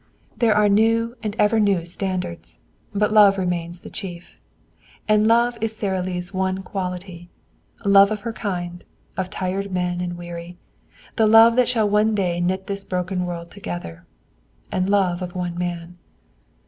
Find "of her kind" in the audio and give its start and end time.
8.09-8.83